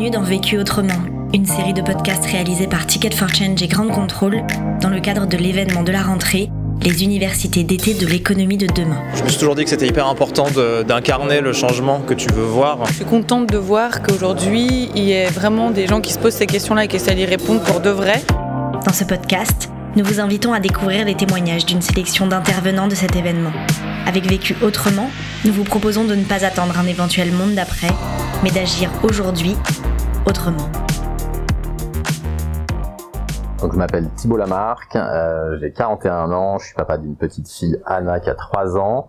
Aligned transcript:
Bienvenue 0.00 0.18
dans 0.18 0.26
Vécu 0.26 0.56
autrement, 0.56 0.94
une 1.34 1.44
série 1.44 1.74
de 1.74 1.82
podcasts 1.82 2.24
réalisés 2.24 2.66
par 2.66 2.86
Ticket 2.86 3.14
for 3.14 3.28
Change 3.28 3.62
et 3.62 3.66
Grand 3.68 3.88
Control 3.88 4.42
dans 4.80 4.88
le 4.88 4.98
cadre 4.98 5.26
de 5.26 5.36
l'événement 5.36 5.82
de 5.82 5.92
la 5.92 6.02
rentrée 6.02 6.48
les 6.80 7.04
universités 7.04 7.64
d'été 7.64 7.92
de 7.92 8.06
l'économie 8.06 8.56
de 8.56 8.66
demain. 8.66 8.96
Je 9.14 9.22
me 9.22 9.28
suis 9.28 9.38
toujours 9.38 9.54
dit 9.54 9.64
que 9.64 9.68
c'était 9.68 9.86
hyper 9.86 10.06
important 10.06 10.46
d'incarner 10.88 11.42
le 11.42 11.52
changement 11.52 12.00
que 12.00 12.14
tu 12.14 12.32
veux 12.32 12.44
voir. 12.44 12.78
Je 12.86 12.94
suis 12.94 13.04
contente 13.04 13.50
de 13.50 13.58
voir 13.58 14.00
qu'aujourd'hui, 14.00 14.88
il 14.96 15.04
y 15.04 15.14
a 15.18 15.28
vraiment 15.28 15.70
des 15.70 15.86
gens 15.86 16.00
qui 16.00 16.14
se 16.14 16.18
posent 16.18 16.32
ces 16.32 16.46
questions-là 16.46 16.84
et 16.84 16.88
qui 16.88 16.96
essaient 16.96 17.14
d'y 17.14 17.26
répondre 17.26 17.60
pour 17.60 17.80
de 17.80 17.90
vrai. 17.90 18.22
Dans 18.86 18.94
ce 18.94 19.04
podcast, 19.04 19.68
nous 19.96 20.04
vous 20.04 20.18
invitons 20.18 20.54
à 20.54 20.60
découvrir 20.60 21.04
les 21.04 21.14
témoignages 21.14 21.66
d'une 21.66 21.82
sélection 21.82 22.26
d'intervenants 22.26 22.88
de 22.88 22.94
cet 22.94 23.16
événement. 23.16 23.52
Avec 24.06 24.26
Vécu 24.26 24.56
autrement, 24.62 25.10
nous 25.44 25.52
vous 25.52 25.64
proposons 25.64 26.04
de 26.04 26.14
ne 26.14 26.24
pas 26.24 26.46
attendre 26.46 26.78
un 26.78 26.86
éventuel 26.86 27.32
monde 27.32 27.52
d'après, 27.52 27.90
mais 28.42 28.50
d'agir 28.50 28.90
aujourd'hui 29.02 29.56
autrement. 30.30 30.70
Donc 33.60 33.72
je 33.72 33.78
m'appelle 33.78 34.08
Thibault 34.16 34.36
Lamarck, 34.36 34.94
euh, 34.94 35.58
j'ai 35.60 35.72
41 35.72 36.30
ans, 36.32 36.58
je 36.58 36.66
suis 36.66 36.74
papa 36.74 36.98
d'une 36.98 37.16
petite 37.16 37.50
fille 37.50 37.78
Anna 37.84 38.20
qui 38.20 38.30
a 38.30 38.34
3 38.34 38.78
ans. 38.78 39.08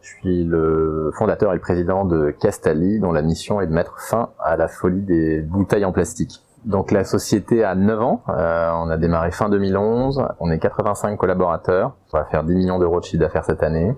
Je 0.00 0.08
suis 0.08 0.44
le 0.44 1.10
fondateur 1.14 1.52
et 1.52 1.54
le 1.54 1.60
président 1.60 2.04
de 2.04 2.30
Castali 2.30 2.98
dont 2.98 3.12
la 3.12 3.22
mission 3.22 3.60
est 3.60 3.66
de 3.66 3.72
mettre 3.72 4.00
fin 4.00 4.30
à 4.40 4.56
la 4.56 4.66
folie 4.66 5.02
des 5.02 5.42
bouteilles 5.42 5.84
en 5.84 5.92
plastique. 5.92 6.42
Donc 6.64 6.90
la 6.90 7.04
société 7.04 7.62
a 7.64 7.74
9 7.74 8.00
ans, 8.00 8.22
euh, 8.30 8.70
on 8.74 8.88
a 8.88 8.96
démarré 8.96 9.30
fin 9.30 9.48
2011, 9.50 10.24
on 10.40 10.50
est 10.50 10.58
85 10.58 11.16
collaborateurs, 11.18 11.92
on 12.12 12.18
va 12.18 12.24
faire 12.24 12.44
10 12.44 12.54
millions 12.54 12.78
d'euros 12.78 13.00
de 13.00 13.04
chiffre 13.04 13.20
d'affaires 13.20 13.44
cette 13.44 13.62
année. 13.62 13.94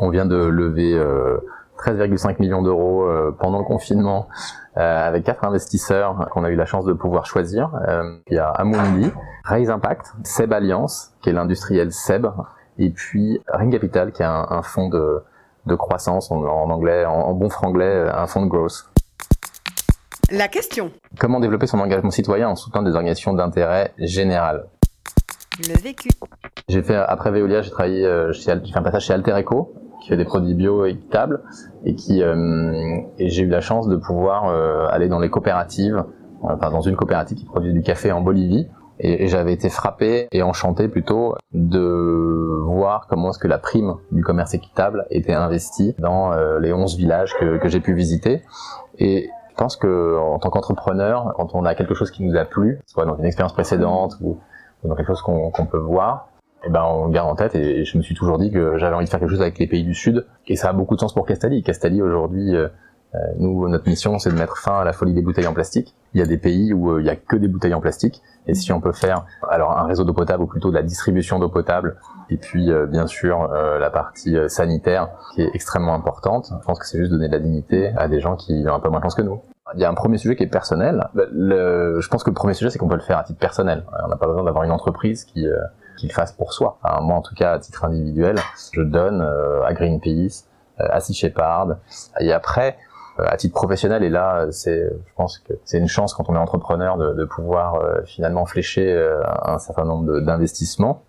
On 0.00 0.10
vient 0.10 0.26
de 0.26 0.36
lever 0.36 0.94
euh, 0.94 1.38
13,5 1.76 2.36
millions 2.40 2.62
d'euros 2.62 3.04
euh, 3.04 3.34
pendant 3.38 3.58
le 3.58 3.64
confinement 3.64 4.28
euh, 4.76 5.08
avec 5.08 5.24
quatre 5.24 5.44
investisseurs 5.44 6.28
qu'on 6.30 6.44
a 6.44 6.50
eu 6.50 6.56
la 6.56 6.66
chance 6.66 6.84
de 6.84 6.92
pouvoir 6.92 7.26
choisir. 7.26 7.70
Euh, 7.88 8.18
il 8.28 8.34
y 8.34 8.38
a 8.38 8.48
Amundi, 8.50 9.10
Raise 9.44 9.70
Impact, 9.70 10.12
Seb 10.24 10.52
Alliance, 10.52 11.12
qui 11.22 11.30
est 11.30 11.32
l'industriel 11.32 11.92
Seb, 11.92 12.26
et 12.78 12.90
puis 12.90 13.40
Ring 13.48 13.72
Capital, 13.72 14.12
qui 14.12 14.22
est 14.22 14.26
un, 14.26 14.62
fonds 14.62 14.88
de, 14.88 15.22
de, 15.66 15.74
croissance 15.74 16.30
en, 16.30 16.42
anglais, 16.44 17.04
en, 17.06 17.32
bon 17.32 17.48
franglais, 17.48 18.08
un 18.12 18.26
fonds 18.26 18.44
de 18.44 18.50
growth. 18.50 18.90
La 20.30 20.48
question. 20.48 20.90
Comment 21.18 21.40
développer 21.40 21.66
son 21.66 21.78
engagement 21.78 22.10
citoyen 22.10 22.48
en 22.48 22.56
soutenant 22.56 22.82
des 22.82 22.90
organisations 22.90 23.32
d'intérêt 23.32 23.94
général? 23.98 24.66
Le 25.58 25.80
vécu. 25.80 26.10
J'ai 26.68 26.82
fait 26.82 26.96
après 26.96 27.30
Veolia, 27.30 27.62
j'ai 27.62 27.70
travaillé, 27.70 28.28
j'ai 28.32 28.42
fait 28.42 28.60
un 28.74 28.82
passage 28.82 29.06
chez 29.06 29.14
Altereco, 29.14 29.72
qui 30.06 30.10
fait 30.10 30.16
des 30.16 30.24
produits 30.24 30.54
bio 30.54 30.86
équitables 30.86 31.42
et 31.84 31.96
qui 31.96 32.22
euh, 32.22 33.00
et 33.18 33.28
j'ai 33.28 33.42
eu 33.42 33.48
la 33.48 33.60
chance 33.60 33.88
de 33.88 33.96
pouvoir 33.96 34.48
euh, 34.48 34.86
aller 34.88 35.08
dans 35.08 35.18
les 35.18 35.30
coopératives, 35.30 36.04
enfin 36.42 36.70
dans 36.70 36.80
une 36.80 36.94
coopérative 36.94 37.36
qui 37.36 37.44
produit 37.44 37.72
du 37.72 37.82
café 37.82 38.12
en 38.12 38.20
Bolivie 38.20 38.68
et, 39.00 39.26
j'avais 39.26 39.52
été 39.52 39.68
frappé 39.68 40.28
et 40.30 40.42
enchanté 40.42 40.88
plutôt 40.88 41.34
de 41.52 42.62
voir 42.66 43.08
comment 43.08 43.30
est-ce 43.30 43.40
que 43.40 43.48
la 43.48 43.58
prime 43.58 43.96
du 44.12 44.22
commerce 44.22 44.54
équitable 44.54 45.06
était 45.10 45.34
investie 45.34 45.96
dans 45.98 46.32
euh, 46.32 46.60
les 46.60 46.72
11 46.72 46.96
villages 46.96 47.34
que, 47.38 47.68
j'ai 47.68 47.80
pu 47.80 47.92
visiter. 47.92 48.42
Et 48.98 49.28
je 49.50 49.54
pense 49.56 49.76
que 49.76 50.16
en 50.18 50.38
tant 50.38 50.50
qu'entrepreneur, 50.50 51.34
quand 51.36 51.54
on 51.54 51.64
a 51.64 51.74
quelque 51.74 51.94
chose 51.94 52.12
qui 52.12 52.22
nous 52.22 52.36
a 52.36 52.44
plu, 52.44 52.80
soit 52.86 53.04
dans 53.06 53.16
une 53.16 53.24
expérience 53.24 53.54
précédente 53.54 54.14
ou, 54.20 54.38
dans 54.84 54.94
quelque 54.94 55.08
chose 55.08 55.22
qu'on 55.22 55.66
peut 55.66 55.78
voir, 55.78 56.28
et 56.66 56.68
eh 56.68 56.72
ben 56.72 56.82
on 56.82 57.08
garde 57.10 57.28
en 57.28 57.36
tête 57.36 57.54
et 57.54 57.84
je 57.84 57.96
me 57.96 58.02
suis 58.02 58.16
toujours 58.16 58.38
dit 58.38 58.50
que 58.50 58.76
j'avais 58.76 58.96
envie 58.96 59.04
de 59.04 59.10
faire 59.10 59.20
quelque 59.20 59.30
chose 59.30 59.40
avec 59.40 59.56
les 59.60 59.68
pays 59.68 59.84
du 59.84 59.94
Sud 59.94 60.26
et 60.48 60.56
ça 60.56 60.70
a 60.70 60.72
beaucoup 60.72 60.96
de 60.96 61.00
sens 61.00 61.14
pour 61.14 61.24
Castali. 61.24 61.62
Castali 61.62 62.02
aujourd'hui, 62.02 62.56
euh, 62.56 62.66
euh, 63.14 63.18
nous 63.38 63.68
notre 63.68 63.88
mission 63.88 64.18
c'est 64.18 64.30
de 64.30 64.34
mettre 64.34 64.58
fin 64.58 64.80
à 64.80 64.82
la 64.82 64.92
folie 64.92 65.14
des 65.14 65.22
bouteilles 65.22 65.46
en 65.46 65.54
plastique. 65.54 65.94
Il 66.12 66.18
y 66.18 66.24
a 66.24 66.26
des 66.26 66.38
pays 66.38 66.72
où 66.72 66.90
euh, 66.90 67.00
il 67.00 67.06
y 67.06 67.08
a 67.08 67.14
que 67.14 67.36
des 67.36 67.46
bouteilles 67.46 67.74
en 67.74 67.80
plastique 67.80 68.20
et 68.48 68.54
si 68.54 68.72
on 68.72 68.80
peut 68.80 68.90
faire 68.90 69.26
alors 69.48 69.78
un 69.78 69.86
réseau 69.86 70.02
d'eau 70.02 70.12
potable 70.12 70.42
ou 70.42 70.48
plutôt 70.48 70.70
de 70.70 70.74
la 70.74 70.82
distribution 70.82 71.38
d'eau 71.38 71.50
potable 71.50 71.98
et 72.30 72.36
puis 72.36 72.72
bien 72.88 73.06
sûr 73.06 73.46
la 73.46 73.90
partie 73.90 74.36
sanitaire 74.48 75.10
qui 75.32 75.42
est 75.42 75.50
extrêmement 75.54 75.94
importante. 75.94 76.50
Je 76.50 76.66
pense 76.66 76.80
que 76.80 76.86
c'est 76.86 76.98
juste 76.98 77.12
donner 77.12 77.28
de 77.28 77.32
la 77.32 77.38
dignité 77.38 77.92
à 77.96 78.08
des 78.08 78.18
gens 78.18 78.34
qui 78.34 78.64
ont 78.66 78.74
un 78.74 78.80
peu 78.80 78.88
moins 78.88 78.98
de 78.98 79.04
chance 79.04 79.14
que 79.14 79.22
nous. 79.22 79.40
Il 79.74 79.80
y 79.80 79.84
a 79.84 79.88
un 79.88 79.94
premier 79.94 80.18
sujet 80.18 80.34
qui 80.34 80.42
est 80.42 80.48
personnel. 80.48 81.06
Le, 81.14 82.00
je 82.00 82.08
pense 82.08 82.24
que 82.24 82.30
le 82.30 82.34
premier 82.34 82.54
sujet 82.54 82.70
c'est 82.70 82.78
qu'on 82.80 82.88
peut 82.88 82.96
le 82.96 83.02
faire 83.02 83.18
à 83.18 83.22
titre 83.22 83.38
personnel. 83.38 83.84
On 84.04 84.08
n'a 84.08 84.16
pas 84.16 84.26
besoin 84.26 84.42
d'avoir 84.42 84.64
une 84.64 84.72
entreprise 84.72 85.24
qui 85.24 85.46
qu'il 85.96 86.12
fasse 86.12 86.32
pour 86.32 86.52
soi. 86.52 86.78
moi, 87.02 87.16
en 87.16 87.22
tout 87.22 87.34
cas, 87.34 87.52
à 87.52 87.58
titre 87.58 87.84
individuel, 87.84 88.36
je 88.72 88.82
donne 88.82 89.22
euh, 89.22 89.64
à 89.64 89.72
Greenpeace, 89.72 90.44
euh, 90.80 90.86
à 90.90 91.00
Sea 91.00 91.14
Shepherd. 91.14 91.78
Et 92.20 92.32
après, 92.32 92.76
euh, 93.18 93.24
à 93.26 93.36
titre 93.36 93.54
professionnel, 93.54 94.04
et 94.04 94.10
là, 94.10 94.46
c'est, 94.50 94.84
je 94.84 95.14
pense 95.16 95.38
que 95.38 95.54
c'est 95.64 95.78
une 95.78 95.88
chance 95.88 96.14
quand 96.14 96.28
on 96.28 96.34
est 96.34 96.38
entrepreneur 96.38 96.96
de, 96.96 97.24
pouvoir 97.24 97.82
finalement 98.04 98.46
flécher 98.46 98.94
un 99.42 99.58
certain 99.58 99.84
nombre 99.84 100.20
d'investissements. 100.20 101.02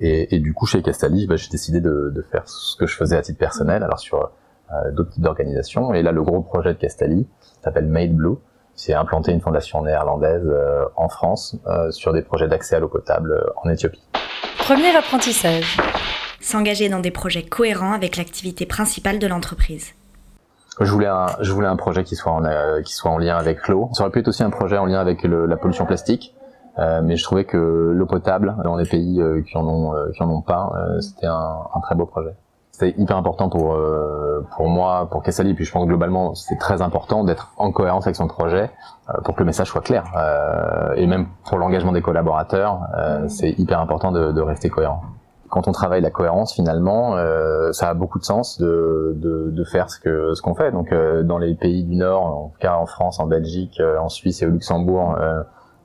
Et, 0.00 0.40
du 0.40 0.52
coup, 0.52 0.66
chez 0.66 0.82
Castalis, 0.82 1.28
bah, 1.28 1.36
j'ai 1.36 1.48
décidé 1.48 1.80
de, 1.80 2.10
de, 2.12 2.22
faire 2.22 2.48
ce 2.48 2.76
que 2.76 2.86
je 2.86 2.96
faisais 2.96 3.16
à 3.16 3.22
titre 3.22 3.38
personnel, 3.38 3.84
alors 3.84 4.00
sur 4.00 4.32
d'autres 4.92 5.10
types 5.10 5.22
d'organisations. 5.22 5.94
Et 5.94 6.02
là, 6.02 6.10
le 6.10 6.22
gros 6.22 6.40
projet 6.40 6.74
de 6.74 6.78
Castalis 6.78 7.28
s'appelle 7.62 7.86
Made 7.86 8.14
Blue. 8.14 8.36
C'est 8.74 8.94
implanter 8.94 9.30
une 9.32 9.40
fondation 9.40 9.82
néerlandaise 9.82 10.50
en 10.96 11.08
France 11.08 11.56
sur 11.90 12.12
des 12.12 12.22
projets 12.22 12.48
d'accès 12.48 12.74
à 12.74 12.80
l'eau 12.80 12.88
potable 12.88 13.52
en 13.62 13.68
Éthiopie. 13.68 14.02
Premier 14.62 14.94
apprentissage. 14.96 15.76
S'engager 16.40 16.88
dans 16.88 17.00
des 17.00 17.10
projets 17.10 17.42
cohérents 17.42 17.94
avec 17.94 18.16
l'activité 18.16 18.64
principale 18.64 19.18
de 19.18 19.26
l'entreprise. 19.26 19.88
Je 20.80 20.88
voulais 20.88 21.08
un, 21.08 21.26
je 21.40 21.50
voulais 21.52 21.66
un 21.66 21.74
projet 21.74 22.04
qui 22.04 22.14
soit 22.14 22.30
en, 22.30 22.44
euh, 22.44 22.80
qui 22.80 22.94
soit 22.94 23.10
en 23.10 23.18
lien 23.18 23.36
avec 23.36 23.66
l'eau. 23.66 23.90
Ça 23.92 24.04
aurait 24.04 24.12
pu 24.12 24.20
être 24.20 24.28
aussi 24.28 24.44
un 24.44 24.50
projet 24.50 24.78
en 24.78 24.86
lien 24.86 25.00
avec 25.00 25.24
la 25.24 25.56
pollution 25.56 25.84
plastique, 25.84 26.32
euh, 26.78 27.00
mais 27.02 27.16
je 27.16 27.24
trouvais 27.24 27.44
que 27.44 27.56
l'eau 27.56 28.06
potable 28.06 28.54
dans 28.62 28.76
les 28.76 28.84
pays 28.84 29.20
euh, 29.20 29.42
qui 29.42 29.56
en 29.56 29.66
ont, 29.66 29.94
qui 30.14 30.22
en 30.22 30.30
ont 30.30 30.42
pas, 30.42 30.70
c'était 31.00 31.26
un, 31.26 31.58
un, 31.74 31.80
très 31.80 31.96
beau 31.96 32.06
projet. 32.06 32.34
C'était 32.70 32.94
hyper 33.00 33.16
important 33.16 33.48
pour 33.48 33.76
pour 34.56 34.68
moi, 34.68 35.08
pour 35.10 35.22
Kessali, 35.22 35.54
puis 35.54 35.64
je 35.64 35.72
pense 35.72 35.84
que 35.84 35.88
globalement 35.88 36.34
c'est 36.34 36.58
très 36.58 36.82
important 36.82 37.24
d'être 37.24 37.52
en 37.56 37.72
cohérence 37.72 38.06
avec 38.06 38.16
son 38.16 38.26
projet 38.26 38.70
pour 39.24 39.34
que 39.34 39.40
le 39.40 39.46
message 39.46 39.68
soit 39.68 39.80
clair, 39.80 40.04
et 40.96 41.06
même 41.06 41.26
pour 41.44 41.58
l'engagement 41.58 41.92
des 41.92 42.02
collaborateurs, 42.02 42.80
c'est 43.28 43.50
hyper 43.58 43.80
important 43.80 44.12
de, 44.12 44.40
rester 44.40 44.70
cohérent 44.70 45.02
quand 45.52 45.68
on 45.68 45.72
travaille 45.72 46.00
la 46.00 46.10
cohérence 46.10 46.54
finalement, 46.54 47.14
euh, 47.18 47.72
ça 47.72 47.90
a 47.90 47.94
beaucoup 47.94 48.18
de 48.18 48.24
sens 48.24 48.58
de, 48.58 49.64
faire 49.70 49.90
ce 49.90 50.40
qu'on 50.40 50.54
fait. 50.54 50.72
Donc 50.72 50.92
euh, 50.92 51.22
dans 51.22 51.36
les 51.36 51.54
pays 51.54 51.84
du 51.84 51.94
Nord, 51.94 52.24
en 52.24 52.48
tout 52.48 52.58
cas 52.58 52.76
en 52.76 52.86
France, 52.86 53.20
en 53.20 53.26
Belgique, 53.26 53.78
euh, 53.78 53.98
en 53.98 54.08
Suisse 54.08 54.40
et 54.40 54.46
au 54.46 54.50
Luxembourg, 54.50 55.14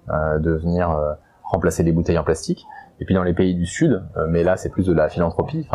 de 0.09 0.51
venir 0.51 0.97
remplacer 1.44 1.84
les 1.84 1.91
bouteilles 1.91 2.18
en 2.18 2.24
plastique. 2.24 2.66
Et 3.01 3.06
puis 3.06 3.13
dans 3.13 3.24
les 3.24 3.34
pays 3.34 3.56
du 3.56 3.66
Sud, 3.66 4.01
mais 4.29 4.41
là 4.44 4.56
c'est 4.56 4.69
plus 4.69 4.85
de 4.85 4.94
la 4.94 5.09
philanthropie. 5.09 5.68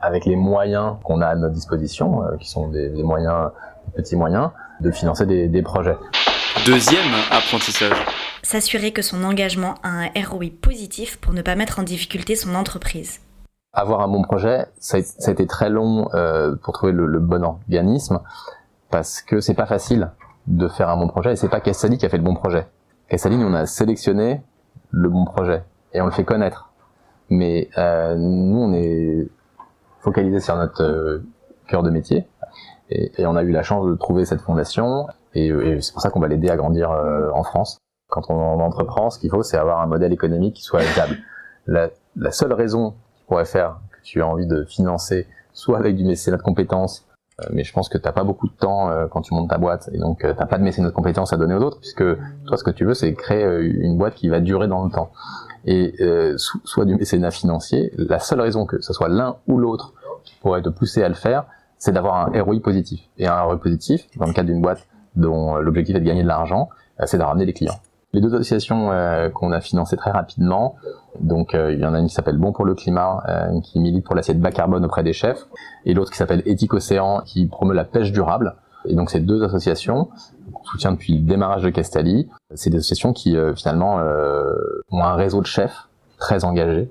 Avec 0.00 0.24
les 0.24 0.36
moyens 0.36 0.96
qu'on 1.04 1.20
a 1.20 1.26
à 1.26 1.34
notre 1.34 1.54
disposition, 1.54 2.22
qui 2.40 2.48
sont 2.48 2.68
des, 2.68 2.88
des 2.90 3.02
moyens, 3.02 3.50
des 3.96 4.02
petits 4.02 4.16
moyens, 4.16 4.50
de 4.80 4.90
financer 4.90 5.26
des, 5.26 5.48
des 5.48 5.62
projets. 5.62 5.96
Deuxième 6.66 7.12
apprentissage 7.30 7.96
s'assurer 8.40 8.92
que 8.92 9.02
son 9.02 9.24
engagement 9.24 9.74
a 9.82 9.88
un 9.88 10.08
ROI 10.24 10.46
positif 10.62 11.18
pour 11.18 11.34
ne 11.34 11.42
pas 11.42 11.54
mettre 11.54 11.80
en 11.80 11.82
difficulté 11.82 12.34
son 12.34 12.54
entreprise 12.54 13.20
avoir 13.78 14.00
un 14.00 14.08
bon 14.08 14.22
projet, 14.22 14.66
ça 14.78 14.98
a, 14.98 15.30
été 15.30 15.46
très 15.46 15.70
long 15.70 16.08
euh, 16.14 16.56
pour 16.56 16.74
trouver 16.74 16.92
le, 16.92 17.18
bon 17.20 17.44
organisme 17.44 18.20
parce 18.90 19.22
que 19.22 19.40
c'est 19.40 19.54
pas 19.54 19.66
facile 19.66 20.10
de 20.46 20.68
faire 20.68 20.88
un 20.88 20.96
bon 20.96 21.08
projet 21.08 21.32
et 21.32 21.36
c'est 21.36 21.48
pas 21.48 21.60
Cassali 21.60 21.98
qui 21.98 22.06
a 22.06 22.08
fait 22.08 22.16
le 22.16 22.24
bon 22.24 22.34
projet. 22.34 22.66
Cassali, 23.08 23.36
on 23.36 23.54
a 23.54 23.66
sélectionné 23.66 24.42
le 24.90 25.08
bon 25.08 25.24
projet 25.24 25.62
et 25.92 26.00
on 26.00 26.06
le 26.06 26.12
fait 26.12 26.24
connaître. 26.24 26.70
Mais 27.30 27.68
euh, 27.76 28.16
nous, 28.16 28.58
on 28.58 28.72
est 28.72 29.28
focalisé 30.00 30.40
sur 30.40 30.56
notre 30.56 30.82
euh, 30.82 31.24
cœur 31.66 31.82
de 31.82 31.90
métier 31.90 32.26
et, 32.90 33.26
on 33.26 33.36
a 33.36 33.42
eu 33.42 33.52
la 33.52 33.62
chance 33.62 33.86
de 33.86 33.94
trouver 33.94 34.24
cette 34.24 34.40
fondation 34.40 35.06
et, 35.34 35.52
c'est 35.80 35.92
pour 35.92 36.00
ça 36.00 36.10
qu'on 36.10 36.20
va 36.20 36.28
l'aider 36.28 36.48
à 36.48 36.56
grandir 36.56 36.90
en 36.90 37.42
France. 37.42 37.78
Quand 38.08 38.30
on, 38.30 38.60
entreprend, 38.60 39.10
ce 39.10 39.18
qu'il 39.18 39.28
faut, 39.28 39.42
c'est 39.42 39.58
avoir 39.58 39.80
un 39.82 39.86
modèle 39.86 40.12
économique 40.12 40.56
qui 40.56 40.62
soit 40.62 40.80
viable. 40.80 41.18
La, 41.66 41.90
seule 42.30 42.54
raison 42.54 42.94
pourrait 43.26 43.44
faire, 43.44 43.78
que 43.92 44.02
tu 44.02 44.22
as 44.22 44.26
envie 44.26 44.46
de 44.46 44.64
financer, 44.64 45.26
soit 45.52 45.76
avec 45.76 45.96
du 45.96 46.04
mécénat 46.04 46.38
de 46.38 46.42
compétences, 46.42 47.06
euh, 47.40 47.46
mais 47.52 47.64
je 47.64 47.72
pense 47.72 47.88
que 47.88 47.98
t'as 47.98 48.12
pas 48.12 48.24
beaucoup 48.24 48.48
de 48.48 48.54
temps 48.54 48.90
euh, 48.90 49.06
quand 49.06 49.20
tu 49.20 49.34
montes 49.34 49.50
ta 49.50 49.58
boîte 49.58 49.90
et 49.92 49.98
donc 49.98 50.24
euh, 50.24 50.34
t'as 50.36 50.46
pas 50.46 50.58
de 50.58 50.64
mécénat 50.64 50.88
de 50.88 50.94
compétences 50.94 51.32
à 51.32 51.36
donner 51.36 51.54
aux 51.54 51.62
autres 51.62 51.78
puisque 51.78 52.02
toi 52.46 52.56
ce 52.56 52.64
que 52.64 52.70
tu 52.70 52.84
veux 52.84 52.94
c'est 52.94 53.14
créer 53.14 53.44
une 53.60 53.96
boîte 53.96 54.14
qui 54.14 54.28
va 54.28 54.40
durer 54.40 54.66
dans 54.66 54.84
le 54.84 54.90
temps 54.90 55.12
et 55.70 55.94
soit 56.36 56.84
du 56.84 56.94
mécénat 56.94 57.30
financier 57.30 57.92
la 57.96 58.18
seule 58.18 58.40
raison 58.40 58.64
que 58.64 58.80
ce 58.80 58.92
soit 58.92 59.08
l'un 59.08 59.36
ou 59.46 59.58
l'autre 59.58 59.92
pourrait 60.40 60.62
te 60.62 60.68
pousser 60.68 61.02
à 61.02 61.08
le 61.08 61.14
faire 61.14 61.44
c'est 61.78 61.92
d'avoir 61.92 62.28
un 62.28 62.42
ROI 62.42 62.60
positif 62.60 63.00
et 63.18 63.26
un 63.26 63.40
ROI 63.42 63.58
positif 63.60 64.06
dans 64.16 64.26
le 64.26 64.32
cadre 64.32 64.48
d'une 64.48 64.62
boîte 64.62 64.86
dont 65.16 65.56
l'objectif 65.56 65.96
est 65.96 66.00
de 66.00 66.06
gagner 66.06 66.22
de 66.22 66.28
l'argent 66.28 66.68
c'est 67.04 67.18
de 67.18 67.22
ramener 67.22 67.44
des 67.44 67.52
clients 67.52 67.80
les 68.14 68.20
deux 68.20 68.34
associations 68.34 68.90
euh, 68.90 69.28
qu'on 69.28 69.52
a 69.52 69.60
financées 69.60 69.96
très 69.96 70.10
rapidement, 70.10 70.76
donc 71.20 71.54
euh, 71.54 71.72
il 71.72 71.78
y 71.78 71.84
en 71.84 71.92
a 71.92 71.98
une 71.98 72.06
qui 72.06 72.14
s'appelle 72.14 72.38
Bon 72.38 72.52
pour 72.52 72.64
le 72.64 72.74
climat, 72.74 73.22
euh, 73.28 73.60
qui 73.60 73.78
milite 73.80 74.04
pour 74.04 74.14
l'assiette 74.14 74.40
bas 74.40 74.50
carbone 74.50 74.84
auprès 74.84 75.02
des 75.02 75.12
chefs, 75.12 75.46
et 75.84 75.92
l'autre 75.92 76.10
qui 76.10 76.16
s'appelle 76.16 76.42
Éthique 76.46 76.72
Océan, 76.72 77.20
qui 77.20 77.46
promeut 77.46 77.74
la 77.74 77.84
pêche 77.84 78.10
durable. 78.12 78.56
Et 78.88 78.94
donc 78.94 79.10
ces 79.10 79.20
deux 79.20 79.44
associations, 79.44 80.08
qu'on 80.52 80.64
soutient 80.64 80.92
depuis 80.92 81.18
le 81.18 81.26
démarrage 81.26 81.62
de 81.62 81.70
Castali, 81.70 82.28
c'est 82.54 82.70
des 82.70 82.78
associations 82.78 83.12
qui 83.12 83.36
finalement 83.54 84.00
ont 84.90 85.02
un 85.02 85.14
réseau 85.14 85.40
de 85.40 85.46
chefs 85.46 85.88
très 86.18 86.44
engagés 86.44 86.90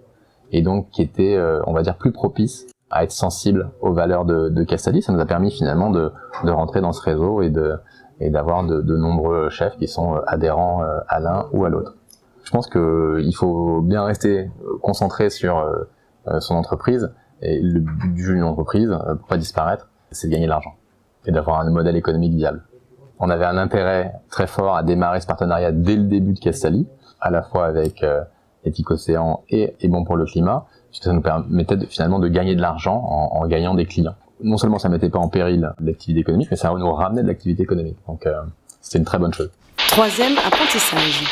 et 0.52 0.62
donc 0.62 0.90
qui 0.92 1.02
étaient, 1.02 1.38
on 1.66 1.74
va 1.74 1.82
dire, 1.82 1.98
plus 1.98 2.12
propices 2.12 2.68
à 2.90 3.04
être 3.04 3.12
sensibles 3.12 3.72
aux 3.82 3.92
valeurs 3.92 4.26
de, 4.26 4.48
de 4.50 4.64
Castali. 4.64 5.02
Ça 5.02 5.12
nous 5.12 5.20
a 5.20 5.26
permis 5.26 5.52
finalement 5.52 5.90
de, 5.90 6.12
rentrer 6.44 6.82
dans 6.82 6.94
ce 6.94 7.02
réseau 7.02 7.42
et 7.42 7.50
de 7.50 7.76
et 8.20 8.30
d'avoir 8.32 8.64
de, 8.64 8.96
nombreux 8.96 9.50
chefs 9.50 9.78
qui 9.78 9.88
sont 9.88 10.22
adhérents 10.26 10.84
à 11.08 11.20
l'un 11.20 11.48
ou 11.52 11.66
à 11.66 11.70
l'autre. 11.70 11.96
Je 12.44 12.52
pense 12.52 12.68
qu'il 12.68 13.36
faut 13.36 13.82
bien 13.82 14.06
rester 14.06 14.50
concentré 14.82 15.30
sur 15.30 15.64
son 16.40 16.56
entreprise 16.56 17.12
et 17.42 17.60
le 17.60 17.80
but 17.80 18.14
d'une 18.14 18.44
entreprise, 18.44 18.90
pour 19.20 19.28
pas 19.28 19.38
disparaître, 19.38 19.90
c'est 20.12 20.28
de 20.28 20.32
gagner 20.32 20.46
de 20.46 20.50
l'argent 20.50 20.76
et 21.28 21.32
d'avoir 21.32 21.60
un 21.60 21.70
modèle 21.70 21.96
économique 21.96 22.34
viable. 22.34 22.64
On 23.20 23.30
avait 23.30 23.46
un 23.46 23.58
intérêt 23.58 24.14
très 24.30 24.48
fort 24.48 24.76
à 24.76 24.84
démarrer 24.84 25.22
ce 25.22 25.28
partenariat 25.28 25.72
dès 25.72 25.96
le 25.96 26.04
début 26.04 26.34
de 26.34 26.40
Castali, 26.40 26.88
à 27.20 27.30
la 27.30 27.44
fois 27.44 27.66
avec 27.66 28.04
euh, 28.04 28.22
Éthique 28.64 28.90
Océan 28.92 29.44
et, 29.50 29.76
et 29.80 29.88
Bon 29.88 30.04
pour 30.04 30.16
le 30.16 30.26
climat, 30.26 30.66
puisque 30.90 31.06
ça 31.06 31.14
nous 31.14 31.22
permettait 31.22 31.78
de, 31.78 31.86
finalement 31.86 32.20
de 32.20 32.28
gagner 32.28 32.56
de 32.56 32.62
l'argent 32.62 32.96
en, 32.96 33.42
en, 33.42 33.48
gagnant 33.48 33.74
des 33.74 33.86
clients. 33.86 34.16
Non 34.44 34.58
seulement 34.58 34.78
ça 34.78 34.90
mettait 34.90 35.10
pas 35.10 35.20
en 35.20 35.30
péril 35.30 35.72
l'activité 35.80 36.22
économique, 36.22 36.50
mais 36.52 36.58
ça 36.58 36.72
nous 36.72 36.94
ramenait 36.94 37.24
de 37.24 37.28
l'activité 37.28 37.64
économique. 37.64 37.98
Donc 38.08 38.26
euh, 38.26 38.42
c'était 38.82 39.00
une 39.00 39.06
très 39.06 39.18
bonne 39.18 39.34
chose. 39.34 39.50
Troisième 39.90 40.38
apprentissage. 40.38 41.24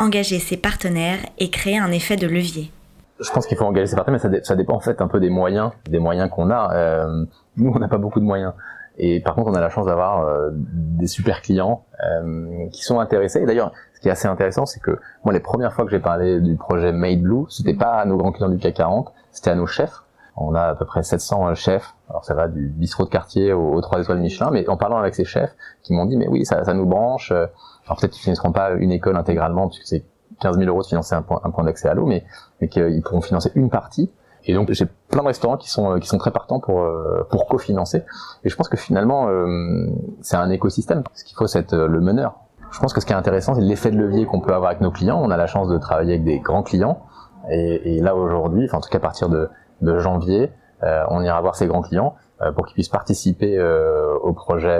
Engager 0.00 0.40
ses 0.40 0.56
partenaires 0.56 1.18
et 1.38 1.50
créer 1.50 1.78
un 1.78 1.92
effet 1.92 2.16
de 2.16 2.26
levier. 2.26 2.72
Je 3.20 3.30
pense 3.30 3.46
qu'il 3.46 3.56
faut 3.56 3.64
engager 3.64 3.86
ses 3.86 3.96
partenaires, 3.96 4.20
mais 4.22 4.38
ça, 4.38 4.44
ça, 4.44 4.56
dépend 4.56 4.74
en 4.74 4.80
fait 4.80 5.00
un 5.00 5.08
peu 5.08 5.20
des 5.20 5.30
moyens, 5.30 5.70
des 5.88 6.00
moyens 6.00 6.28
qu'on 6.28 6.50
a. 6.50 6.74
Euh, 6.74 7.24
nous, 7.56 7.72
on 7.74 7.78
n'a 7.78 7.88
pas 7.88 7.96
beaucoup 7.96 8.20
de 8.20 8.24
moyens. 8.24 8.52
Et 8.98 9.20
par 9.20 9.34
contre, 9.34 9.50
on 9.50 9.54
a 9.54 9.60
la 9.60 9.68
chance 9.68 9.86
d'avoir 9.86 10.22
euh, 10.22 10.50
des 10.52 11.06
super 11.06 11.42
clients 11.42 11.84
euh, 12.02 12.66
qui 12.70 12.82
sont 12.82 13.00
intéressés. 13.00 13.40
Et 13.40 13.46
d'ailleurs, 13.46 13.72
ce 13.94 14.00
qui 14.00 14.08
est 14.08 14.10
assez 14.10 14.28
intéressant, 14.28 14.66
c'est 14.66 14.80
que 14.80 14.98
moi, 15.24 15.32
les 15.34 15.40
premières 15.40 15.72
fois 15.72 15.84
que 15.84 15.90
j'ai 15.90 16.00
parlé 16.00 16.40
du 16.40 16.56
projet 16.56 16.92
Made 16.92 17.20
Blue, 17.20 17.44
c'était 17.48 17.74
pas 17.74 17.94
à 17.94 18.04
nos 18.06 18.16
grands 18.16 18.32
clients 18.32 18.48
du 18.48 18.58
CAC 18.58 18.74
40, 18.74 19.12
c'était 19.32 19.50
à 19.50 19.54
nos 19.54 19.66
chefs. 19.66 20.02
On 20.38 20.54
a 20.54 20.62
à 20.62 20.74
peu 20.74 20.84
près 20.84 21.02
700 21.02 21.54
chefs. 21.54 21.94
Alors 22.10 22.24
ça 22.24 22.34
va 22.34 22.48
du 22.48 22.68
bistrot 22.68 23.04
de 23.04 23.10
quartier 23.10 23.52
aux, 23.52 23.80
trois 23.80 24.00
étoiles 24.00 24.18
Michelin, 24.18 24.50
mais 24.50 24.68
en 24.68 24.76
parlant 24.76 24.98
avec 24.98 25.14
ces 25.14 25.24
chefs, 25.24 25.54
qui 25.82 25.94
m'ont 25.94 26.04
dit 26.04 26.16
mais 26.16 26.28
oui, 26.28 26.44
ça, 26.44 26.62
ça 26.62 26.74
nous 26.74 26.84
branche. 26.84 27.30
Alors 27.32 27.98
peut-être 27.98 28.12
qu'ils 28.12 28.22
finiront 28.22 28.52
pas 28.52 28.72
une 28.72 28.92
école 28.92 29.16
intégralement, 29.16 29.68
puisque 29.68 29.86
c'est 29.86 30.04
15 30.40 30.58
000 30.58 30.68
euros 30.68 30.82
de 30.82 30.86
financer 30.86 31.14
un 31.14 31.22
point, 31.22 31.38
point 31.38 31.64
d'accès 31.64 31.88
à 31.88 31.94
l'eau, 31.94 32.06
mais, 32.06 32.24
mais 32.60 32.68
qu'ils 32.68 33.02
pourront 33.02 33.22
financer 33.22 33.50
une 33.54 33.70
partie. 33.70 34.10
Et 34.46 34.54
donc 34.54 34.70
j'ai 34.72 34.86
plein 35.08 35.22
de 35.22 35.26
restaurants 35.26 35.56
qui 35.56 35.70
sont 35.70 35.98
qui 35.98 36.08
sont 36.08 36.18
très 36.18 36.30
partants 36.30 36.60
pour 36.60 36.80
euh, 36.80 37.26
pour 37.30 37.46
cofinancer. 37.46 38.04
Et 38.44 38.48
je 38.48 38.56
pense 38.56 38.68
que 38.68 38.76
finalement 38.76 39.28
euh, 39.28 39.86
c'est 40.20 40.36
un 40.36 40.50
écosystème. 40.50 41.02
Ce 41.14 41.24
qu'il 41.24 41.36
faut 41.36 41.46
c'est 41.46 41.60
être 41.60 41.76
le 41.76 42.00
meneur. 42.00 42.36
Je 42.70 42.80
pense 42.80 42.92
que 42.92 43.00
ce 43.00 43.06
qui 43.06 43.12
est 43.12 43.16
intéressant 43.16 43.54
c'est 43.54 43.60
l'effet 43.60 43.90
de 43.90 43.96
levier 43.96 44.24
qu'on 44.26 44.40
peut 44.40 44.54
avoir 44.54 44.70
avec 44.70 44.80
nos 44.80 44.90
clients. 44.90 45.20
On 45.22 45.30
a 45.30 45.36
la 45.36 45.46
chance 45.46 45.68
de 45.68 45.78
travailler 45.78 46.14
avec 46.14 46.24
des 46.24 46.38
grands 46.38 46.62
clients. 46.62 47.02
Et, 47.50 47.96
et 47.96 48.00
là 48.00 48.16
aujourd'hui, 48.16 48.64
enfin 48.66 48.78
en 48.78 48.80
tout 48.80 48.88
cas 48.88 48.98
à 48.98 49.00
partir 49.00 49.28
de, 49.28 49.48
de 49.82 49.98
janvier, 49.98 50.50
euh, 50.82 51.04
on 51.08 51.22
ira 51.22 51.40
voir 51.40 51.56
ces 51.56 51.66
grands 51.66 51.82
clients 51.82 52.14
euh, 52.42 52.52
pour 52.52 52.66
qu'ils 52.66 52.74
puissent 52.74 52.88
participer 52.88 53.56
euh, 53.58 54.14
au 54.22 54.32
projet 54.32 54.78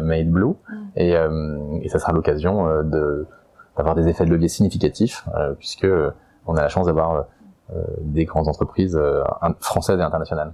Made 0.00 0.30
Blue. 0.30 0.46
Mm. 0.46 0.54
Et, 0.96 1.16
et 1.82 1.88
ça 1.88 1.98
sera 1.98 2.12
l'occasion 2.12 2.82
de 2.82 3.26
d'avoir 3.76 3.96
des 3.96 4.06
effets 4.06 4.24
de 4.24 4.30
levier 4.30 4.46
significatifs 4.46 5.26
puisque 5.58 5.88
on 6.46 6.56
a 6.56 6.62
la 6.62 6.68
chance 6.68 6.86
d'avoir 6.86 7.12
euh, 7.12 7.22
des 8.00 8.24
grandes 8.24 8.48
entreprises 8.48 8.96
euh, 9.00 9.22
françaises 9.60 9.98
et 9.98 10.02
internationales. 10.02 10.52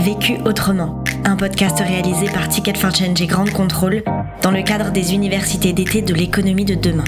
Vécu 0.00 0.38
autrement, 0.44 1.02
un 1.24 1.36
podcast 1.36 1.78
réalisé 1.78 2.26
par 2.26 2.48
Ticket 2.48 2.74
for 2.74 2.94
Change 2.94 3.20
et 3.20 3.26
Grande 3.26 3.50
Contrôle 3.50 4.02
dans 4.42 4.50
le 4.50 4.62
cadre 4.62 4.90
des 4.92 5.14
universités 5.14 5.72
d'été 5.72 6.02
de 6.02 6.14
l'économie 6.14 6.64
de 6.64 6.74
demain. 6.74 7.04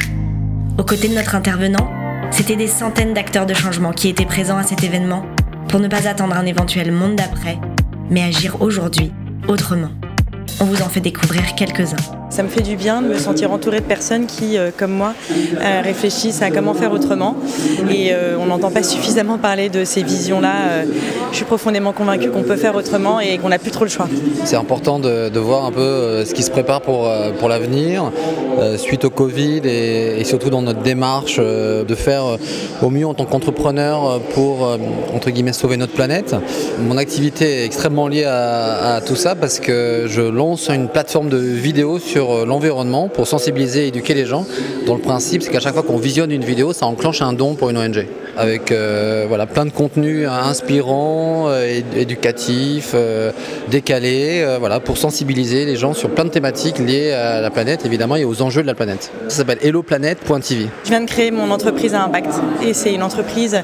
Aux 0.79 0.85
côtés 0.85 1.09
de 1.09 1.15
notre 1.15 1.35
intervenant, 1.35 1.89
c'était 2.31 2.57
des 2.57 2.67
centaines 2.67 3.15
d'acteurs 3.15 3.47
de 3.47 3.55
changement 3.55 3.93
qui 3.93 4.09
étaient 4.09 4.27
présents 4.27 4.59
à 4.59 4.63
cet 4.63 4.85
événement 4.85 5.25
pour 5.69 5.81
ne 5.81 5.89
pas 5.89 6.07
attendre 6.07 6.37
un 6.37 6.47
éventuel 6.47 6.93
monde 6.93 7.17
d'après, 7.17 7.59
mais 8.11 8.23
agir 8.23 8.61
aujourd'hui 8.61 9.13
autrement. 9.49 9.91
On 10.61 10.65
vous 10.65 10.83
en 10.83 10.89
fait 10.89 11.01
découvrir 11.01 11.55
quelques-uns. 11.55 12.28
Ça 12.31 12.43
me 12.43 12.49
fait 12.49 12.63
du 12.63 12.77
bien 12.77 13.01
de 13.01 13.09
me 13.09 13.19
sentir 13.19 13.53
entourée 13.53 13.81
de 13.81 13.87
personnes 13.87 14.27
qui, 14.27 14.59
euh, 14.59 14.71
comme 14.77 14.93
moi, 14.93 15.15
euh, 15.31 15.81
réfléchissent 15.83 16.43
à 16.43 16.51
comment 16.51 16.75
faire 16.75 16.93
autrement. 16.93 17.37
Et 17.91 18.13
euh, 18.13 18.37
on 18.39 18.47
n'entend 18.47 18.71
pas 18.71 18.83
suffisamment 18.83 19.39
parler 19.39 19.71
de 19.71 19.85
ces 19.85 20.03
visions-là. 20.03 20.85
je 21.31 21.37
suis 21.37 21.47
profondément 21.47 21.93
convaincue 21.93 22.29
qu'on 22.29 22.43
peut 22.43 22.57
faire 22.57 22.77
autrement 22.77 23.19
et 23.19 23.39
qu'on 23.39 23.49
n'a 23.49 23.59
plus 23.59 23.71
trop 23.71 23.85
le 23.85 23.91
choix. 23.91 24.09
C'est 24.45 24.57
important 24.57 24.99
de, 24.99 25.39
voir 25.39 25.65
un 25.65 25.73
peu 25.73 26.25
ce 26.25 26.35
qui 26.35 26.43
se 26.43 26.51
prépare 26.51 26.83
pour, 26.83 27.11
pour 27.39 27.49
l'avenir, 27.49 28.13
suite 28.77 29.05
au 29.05 29.11
Covid 29.11 29.63
et, 29.65 30.21
et, 30.21 30.25
surtout 30.25 30.51
dans 30.51 30.63
notre 30.63 30.83
démarche 30.83 31.39
de 31.39 31.95
faire 31.95 32.25
au 32.83 32.91
mieux 32.91 33.07
en 33.07 33.15
tant 33.15 33.25
qu'entrepreneur 33.25 34.21
pour, 34.35 34.69
entre 35.15 35.31
guillemets, 35.31 35.53
sauver 35.53 35.77
notre 35.77 35.93
planète. 35.95 36.35
Mon 36.81 36.99
activité 36.99 37.63
est 37.63 37.65
extrêmement 37.65 38.09
liée 38.09 38.25
à, 38.25 38.97
à 38.97 39.01
tout 39.01 39.17
ça 39.17 39.35
parce 39.35 39.61
que 39.61 40.05
je 40.09 40.23
lance 40.23 40.69
une 40.69 40.89
plateforme 40.89 41.29
de 41.29 41.39
vidéos 41.39 41.99
sur 41.99 42.18
euh, 42.19 42.45
l'environnement 42.45 43.09
pour 43.09 43.27
sensibiliser 43.27 43.85
et 43.85 43.89
éduquer 43.89 44.15
les 44.15 44.27
gens. 44.27 44.47
Dont 44.87 44.95
le 44.95 45.01
principe, 45.01 45.43
c'est 45.43 45.51
qu'à 45.51 45.61
chaque 45.61 45.75
fois 45.75 45.83
qu'on 45.83 45.99
visionne 45.99 46.31
une 46.31 46.45
vidéo, 46.45 46.73
ça 46.73 46.87
enclenche 46.87 47.23
un 47.23 47.33
don 47.33 47.55
pour 47.55 47.71
une 47.71 47.79
ONG. 47.79 48.07
Avec 48.39 48.71
euh, 48.71 49.25
voilà, 49.27 49.47
plein 49.47 49.65
de 49.65 49.71
contenus 49.71 50.29
inspirants, 50.29 51.47
euh, 51.49 51.81
éducatifs, 51.97 52.95
décalés, 53.69 54.47
voilà, 54.61 54.79
pour 54.79 54.97
sensibiliser 54.97 55.65
les 55.65 55.75
gens 55.75 55.93
sur 55.93 56.11
plein 56.11 56.25
de 56.25 56.31
thématiques 56.31 56.79
liées 56.79 57.11
à 57.11 57.41
la 57.41 57.51
planète, 57.51 57.85
évidemment, 57.85 58.15
et 58.15 58.25
aux 58.25 58.41
enjeux 58.41 58.63
de 58.63 58.69
la 58.69 58.77
planète. 58.77 59.11
Ça 59.27 59.39
s'appelle 59.39 59.59
HelloPlanet.tv. 59.61 60.69
Je 60.85 60.89
viens 60.89 61.01
de 61.01 61.07
créer 61.07 61.33
mon 61.33 61.51
entreprise 61.51 61.95
à 61.95 62.05
impact. 62.05 62.31
Et 62.65 62.75
c'est 62.75 62.95
une 62.95 63.03
entreprise 63.03 63.61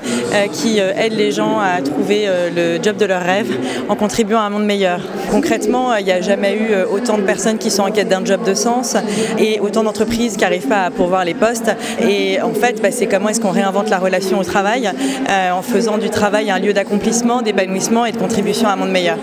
qui 0.53 0.79
aide 0.79 1.13
les 1.13 1.31
gens 1.31 1.61
à 1.61 1.81
trouver 1.81 2.29
le 2.55 2.83
job 2.83 2.97
de 2.97 3.05
leur 3.05 3.23
rêve 3.23 3.57
en 3.89 3.95
contribuant 3.95 4.41
à 4.41 4.43
un 4.43 4.51
monde 4.51 4.67
meilleur. 4.67 5.01
Concrètement, 5.31 5.95
il 5.95 6.05
n'y 6.05 6.13
a 6.13 6.21
jamais 6.21 6.57
eu 6.57 6.75
autant 6.93 7.17
de 7.17 7.23
personnes 7.23 7.59
qui 7.59 7.71
sont 7.71 7.83
en 7.83 7.93
quête 7.93 8.09
d'un 8.09 8.25
job 8.25 8.45
de 8.45 8.55
sens 8.55 8.97
et 9.39 9.61
autant 9.61 9.85
d'entreprises 9.85 10.37
qui 10.37 10.43
n'arrivent 10.43 10.69
pas 10.69 10.85
à 10.87 10.91
pourvoir 10.91 11.25
les 11.25 11.35
postes. 11.35 11.71
Et 12.03 12.41
en 12.43 12.53
fait, 12.53 12.83
bah, 12.83 12.91
c'est 12.91 13.07
comment 13.07 13.29
est-ce 13.29 13.41
qu'on 13.41 13.51
réinvente 13.51 13.89
la 13.89 13.99
relation 13.99 14.39
au 14.39 14.45
travail 14.45 14.64
euh, 14.65 15.51
en 15.51 15.63
faisant 15.63 15.99
du 15.99 16.11
travail 16.11 16.51
un 16.51 16.59
lieu 16.59 16.73
d'accomplissement, 16.73 17.43
d'épanouissement 17.43 18.07
et 18.07 18.13
de 18.13 18.17
contribution 18.17 18.69
à 18.69 18.73
un 18.73 18.77
monde 18.77 18.91
meilleur. 18.91 19.19